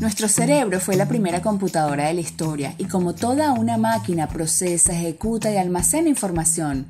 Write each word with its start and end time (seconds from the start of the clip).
Nuestro 0.00 0.28
cerebro 0.28 0.80
fue 0.80 0.96
la 0.96 1.08
primera 1.08 1.40
computadora 1.40 2.08
de 2.08 2.14
la 2.14 2.20
historia 2.20 2.74
y 2.76 2.84
como 2.84 3.14
toda 3.14 3.52
una 3.52 3.78
máquina 3.78 4.28
procesa, 4.28 4.92
ejecuta 4.92 5.50
y 5.50 5.56
almacena 5.56 6.10
información. 6.10 6.86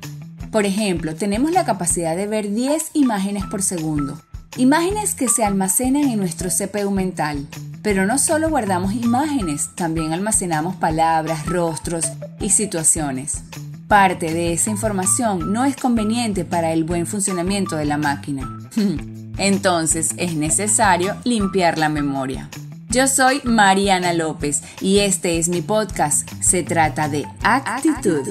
Por 0.51 0.65
ejemplo, 0.65 1.15
tenemos 1.15 1.51
la 1.51 1.65
capacidad 1.65 2.15
de 2.15 2.27
ver 2.27 2.53
10 2.53 2.91
imágenes 2.93 3.45
por 3.45 3.63
segundo, 3.63 4.19
imágenes 4.57 5.15
que 5.15 5.29
se 5.29 5.43
almacenan 5.43 6.03
en 6.03 6.19
nuestro 6.19 6.49
CPU 6.49 6.91
mental. 6.91 7.47
Pero 7.81 8.05
no 8.05 8.17
solo 8.17 8.49
guardamos 8.49 8.93
imágenes, 8.93 9.69
también 9.75 10.11
almacenamos 10.11 10.75
palabras, 10.75 11.45
rostros 11.45 12.11
y 12.41 12.49
situaciones. 12.49 13.43
Parte 13.87 14.33
de 14.33 14.51
esa 14.51 14.71
información 14.71 15.53
no 15.53 15.63
es 15.63 15.75
conveniente 15.75 16.43
para 16.43 16.73
el 16.73 16.83
buen 16.83 17.05
funcionamiento 17.05 17.75
de 17.75 17.85
la 17.85 17.97
máquina. 17.97 18.49
Entonces 19.37 20.11
es 20.17 20.35
necesario 20.35 21.15
limpiar 21.23 21.77
la 21.77 21.89
memoria. 21.89 22.49
Yo 22.89 23.07
soy 23.07 23.41
Mariana 23.43 24.13
López 24.13 24.63
y 24.79 24.99
este 24.99 25.37
es 25.37 25.49
mi 25.49 25.61
podcast. 25.61 26.29
Se 26.39 26.63
trata 26.63 27.09
de 27.09 27.25
actitud. 27.43 28.21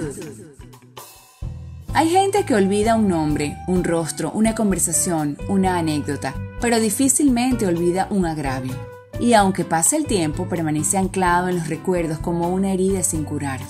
Hay 1.93 2.09
gente 2.09 2.45
que 2.45 2.55
olvida 2.55 2.97
un 2.97 3.09
nombre, 3.09 3.57
un 3.69 3.85
rostro, 3.85 4.33
una 4.33 4.55
conversación, 4.55 5.37
una 5.49 5.79
anécdota, 5.79 6.35
pero 6.61 6.81
difícilmente 6.81 7.67
olvida 7.67 8.09
un 8.11 8.25
agravio. 8.27 8.75
Y 9.21 9.35
aunque 9.35 9.65
pase 9.65 9.97
el 9.97 10.07
tiempo, 10.07 10.49
permanece 10.49 10.99
anclado 10.99 11.49
en 11.49 11.57
los 11.57 11.69
recuerdos 11.69 12.19
como 12.19 12.49
una 12.49 12.73
herida 12.73 13.03
sin 13.03 13.25
curar. 13.25 13.61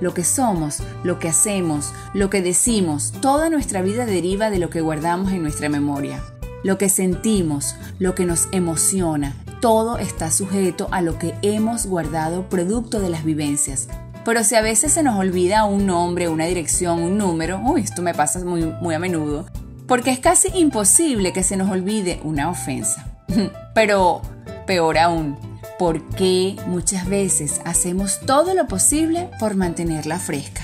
Lo 0.00 0.12
que 0.12 0.24
somos, 0.24 0.82
lo 1.04 1.18
que 1.20 1.28
hacemos, 1.28 1.94
lo 2.12 2.28
que 2.28 2.42
decimos, 2.42 3.12
toda 3.20 3.48
nuestra 3.48 3.80
vida 3.80 4.04
deriva 4.04 4.50
de 4.50 4.58
lo 4.58 4.68
que 4.68 4.80
guardamos 4.80 5.30
en 5.30 5.42
nuestra 5.42 5.68
memoria. 5.68 6.20
Lo 6.62 6.78
que 6.78 6.88
sentimos, 6.88 7.74
lo 7.98 8.14
que 8.14 8.24
nos 8.24 8.48
emociona, 8.52 9.34
todo 9.60 9.98
está 9.98 10.30
sujeto 10.30 10.88
a 10.92 11.02
lo 11.02 11.18
que 11.18 11.34
hemos 11.42 11.86
guardado 11.86 12.48
producto 12.48 13.00
de 13.00 13.10
las 13.10 13.24
vivencias. 13.24 13.88
Pero 14.24 14.44
si 14.44 14.54
a 14.54 14.62
veces 14.62 14.92
se 14.92 15.02
nos 15.02 15.18
olvida 15.18 15.64
un 15.64 15.86
nombre, 15.86 16.28
una 16.28 16.46
dirección, 16.46 17.02
un 17.02 17.18
número, 17.18 17.60
uy, 17.64 17.80
esto 17.80 18.02
me 18.02 18.14
pasa 18.14 18.38
muy, 18.44 18.64
muy 18.80 18.94
a 18.94 19.00
menudo, 19.00 19.46
porque 19.88 20.10
es 20.10 20.20
casi 20.20 20.48
imposible 20.54 21.32
que 21.32 21.42
se 21.42 21.56
nos 21.56 21.70
olvide 21.70 22.20
una 22.22 22.48
ofensa. 22.48 23.06
Pero 23.74 24.22
peor 24.66 24.98
aún, 24.98 25.36
¿por 25.78 26.00
qué 26.10 26.56
muchas 26.66 27.08
veces 27.08 27.60
hacemos 27.64 28.20
todo 28.20 28.54
lo 28.54 28.68
posible 28.68 29.30
por 29.40 29.56
mantenerla 29.56 30.20
fresca? 30.20 30.62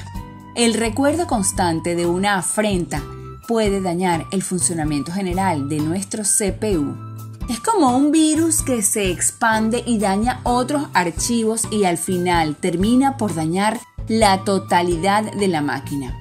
El 0.55 0.75
recuerdo 0.75 1.27
constante 1.27 1.97
de 1.97 2.07
una 2.07 2.39
afrenta 2.39 3.03
puede 3.49 3.81
dañar 3.81 4.27
el 4.31 4.45
funcionamiento 4.45 5.11
general 5.11 5.69
de 5.69 5.81
nuestro 5.81 6.23
CPU 6.23 7.09
es 7.49 7.61
como 7.61 7.97
un 7.97 8.13
virus 8.13 8.61
que 8.61 8.83
se 8.83 9.11
expande 9.11 9.83
y 9.87 9.99
daña 9.99 10.41
otros 10.43 10.83
archivos 10.93 11.63
y 11.71 11.85
al 11.85 11.97
final 11.97 12.57
termina 12.57 13.17
por 13.17 13.35
dañar 13.35 13.81
la 14.07 14.45
totalidad 14.45 15.33
de 15.33 15.49
la 15.49 15.63
máquina. 15.63 16.15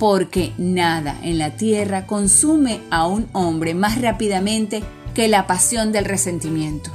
Porque 0.00 0.52
nada 0.58 1.16
en 1.22 1.38
la 1.38 1.56
tierra 1.56 2.08
consume 2.08 2.80
a 2.90 3.06
un 3.06 3.28
hombre 3.32 3.74
más 3.74 4.00
rápidamente 4.00 4.82
que 5.14 5.28
la 5.28 5.46
pasión 5.46 5.92
del 5.92 6.04
resentimiento. 6.04 6.90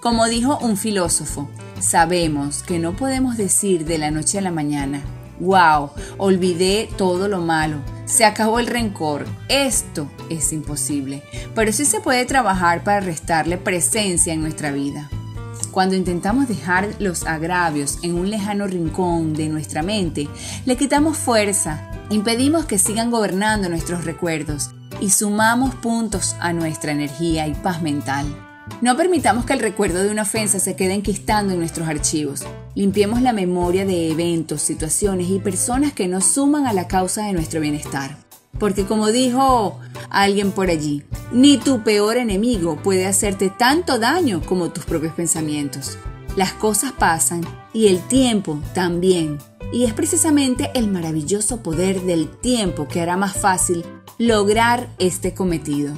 Como 0.00 0.26
dijo 0.26 0.58
un 0.60 0.76
filósofo, 0.76 1.48
sabemos 1.78 2.64
que 2.64 2.80
no 2.80 2.96
podemos 2.96 3.36
decir 3.36 3.84
de 3.84 3.98
la 3.98 4.10
noche 4.10 4.38
a 4.38 4.42
la 4.42 4.50
mañana, 4.50 5.02
wow, 5.38 5.90
olvidé 6.18 6.88
todo 6.96 7.28
lo 7.28 7.40
malo, 7.40 7.76
se 8.10 8.24
acabó 8.24 8.58
el 8.58 8.66
rencor. 8.66 9.26
Esto 9.48 10.10
es 10.28 10.52
imposible, 10.52 11.22
pero 11.54 11.72
sí 11.72 11.84
se 11.84 12.00
puede 12.00 12.24
trabajar 12.26 12.84
para 12.84 13.00
restarle 13.00 13.56
presencia 13.56 14.34
en 14.34 14.42
nuestra 14.42 14.72
vida. 14.72 15.08
Cuando 15.70 15.94
intentamos 15.94 16.48
dejar 16.48 16.88
los 16.98 17.24
agravios 17.24 17.98
en 18.02 18.14
un 18.14 18.28
lejano 18.28 18.66
rincón 18.66 19.34
de 19.34 19.48
nuestra 19.48 19.82
mente, 19.82 20.28
le 20.66 20.76
quitamos 20.76 21.16
fuerza, 21.16 21.90
impedimos 22.10 22.64
que 22.66 22.78
sigan 22.78 23.10
gobernando 23.10 23.68
nuestros 23.68 24.04
recuerdos 24.04 24.70
y 25.00 25.10
sumamos 25.10 25.74
puntos 25.76 26.34
a 26.40 26.52
nuestra 26.52 26.90
energía 26.90 27.46
y 27.46 27.54
paz 27.54 27.80
mental. 27.82 28.26
No 28.80 28.96
permitamos 28.96 29.44
que 29.44 29.52
el 29.52 29.60
recuerdo 29.60 30.02
de 30.02 30.10
una 30.10 30.22
ofensa 30.22 30.58
se 30.58 30.74
quede 30.74 30.94
enquistando 30.94 31.52
en 31.52 31.60
nuestros 31.60 31.88
archivos. 31.88 32.44
Limpiemos 32.74 33.20
la 33.20 33.32
memoria 33.32 33.84
de 33.84 34.10
eventos, 34.10 34.62
situaciones 34.62 35.28
y 35.28 35.40
personas 35.40 35.92
que 35.92 36.06
nos 36.06 36.24
suman 36.24 36.66
a 36.66 36.72
la 36.72 36.86
causa 36.86 37.26
de 37.26 37.32
nuestro 37.32 37.60
bienestar. 37.60 38.16
Porque 38.58 38.84
como 38.84 39.08
dijo 39.08 39.78
alguien 40.08 40.52
por 40.52 40.70
allí, 40.70 41.02
ni 41.32 41.56
tu 41.56 41.82
peor 41.82 42.16
enemigo 42.16 42.76
puede 42.82 43.06
hacerte 43.06 43.50
tanto 43.50 43.98
daño 43.98 44.42
como 44.44 44.70
tus 44.70 44.84
propios 44.84 45.14
pensamientos. 45.14 45.98
Las 46.36 46.52
cosas 46.52 46.92
pasan 46.92 47.40
y 47.72 47.88
el 47.88 48.00
tiempo 48.06 48.60
también. 48.72 49.38
Y 49.72 49.84
es 49.84 49.92
precisamente 49.92 50.70
el 50.74 50.88
maravilloso 50.88 51.62
poder 51.62 52.02
del 52.02 52.28
tiempo 52.28 52.86
que 52.86 53.00
hará 53.00 53.16
más 53.16 53.36
fácil 53.36 53.84
lograr 54.18 54.88
este 54.98 55.34
cometido. 55.34 55.94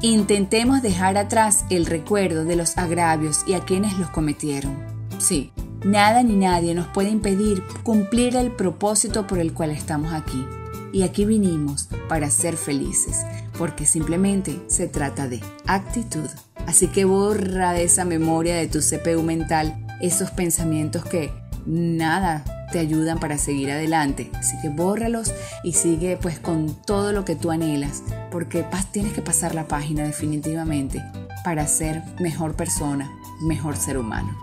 Intentemos 0.00 0.82
dejar 0.82 1.16
atrás 1.16 1.64
el 1.70 1.86
recuerdo 1.86 2.44
de 2.44 2.56
los 2.56 2.78
agravios 2.78 3.44
y 3.46 3.54
a 3.54 3.60
quienes 3.60 3.98
los 3.98 4.10
cometieron. 4.10 4.76
Sí, 5.18 5.52
nada 5.84 6.22
ni 6.22 6.36
nadie 6.36 6.74
nos 6.74 6.86
puede 6.88 7.10
impedir 7.10 7.62
cumplir 7.82 8.36
el 8.36 8.50
propósito 8.50 9.26
por 9.26 9.38
el 9.38 9.52
cual 9.52 9.70
estamos 9.70 10.12
aquí. 10.12 10.44
Y 10.92 11.02
aquí 11.02 11.24
vinimos 11.24 11.88
para 12.08 12.30
ser 12.30 12.56
felices, 12.56 13.24
porque 13.58 13.84
simplemente 13.84 14.60
se 14.68 14.86
trata 14.86 15.28
de 15.28 15.40
actitud. 15.66 16.28
Así 16.66 16.86
que 16.88 17.04
borra 17.04 17.72
de 17.72 17.84
esa 17.84 18.04
memoria 18.04 18.56
de 18.56 18.68
tu 18.68 18.78
CPU 18.80 19.22
mental 19.22 19.84
esos 20.00 20.30
pensamientos 20.30 21.04
que 21.04 21.32
nada 21.66 22.44
te 22.72 22.78
ayudan 22.78 23.18
para 23.18 23.38
seguir 23.38 23.70
adelante. 23.70 24.30
Así 24.34 24.56
que 24.60 24.68
bórralos 24.68 25.32
y 25.62 25.72
sigue 25.72 26.16
pues 26.20 26.38
con 26.38 26.74
todo 26.82 27.12
lo 27.12 27.24
que 27.24 27.36
tú 27.36 27.50
anhelas, 27.50 28.02
porque 28.30 28.64
tienes 28.92 29.12
que 29.12 29.22
pasar 29.22 29.54
la 29.54 29.68
página 29.68 30.04
definitivamente 30.04 31.02
para 31.44 31.66
ser 31.66 32.02
mejor 32.20 32.54
persona, 32.54 33.10
mejor 33.42 33.76
ser 33.76 33.98
humano. 33.98 34.36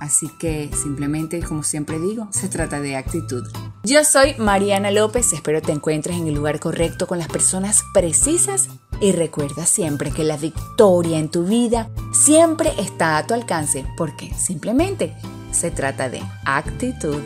Así 0.00 0.28
que 0.38 0.70
simplemente, 0.74 1.40
como 1.40 1.62
siempre 1.62 1.98
digo, 1.98 2.28
se 2.30 2.48
trata 2.48 2.80
de 2.80 2.96
actitud. 2.96 3.46
Yo 3.84 4.04
soy 4.04 4.34
Mariana 4.38 4.90
López, 4.90 5.32
espero 5.32 5.62
te 5.62 5.72
encuentres 5.72 6.16
en 6.16 6.28
el 6.28 6.34
lugar 6.34 6.60
correcto 6.60 7.06
con 7.06 7.18
las 7.18 7.28
personas 7.28 7.84
precisas 7.92 8.68
y 9.00 9.12
recuerda 9.12 9.66
siempre 9.66 10.10
que 10.10 10.24
la 10.24 10.36
victoria 10.36 11.18
en 11.18 11.30
tu 11.30 11.44
vida 11.44 11.90
siempre 12.12 12.72
está 12.78 13.18
a 13.18 13.26
tu 13.26 13.34
alcance 13.34 13.86
porque 13.96 14.32
simplemente 14.34 15.14
se 15.52 15.70
trata 15.70 16.08
de 16.08 16.22
actitud. 16.44 17.22